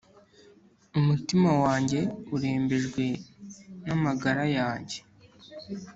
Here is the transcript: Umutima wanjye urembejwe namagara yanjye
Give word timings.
Umutima 0.99 1.49
wanjye 1.63 1.99
urembejwe 2.35 3.05
namagara 3.85 4.43
yanjye 4.57 4.97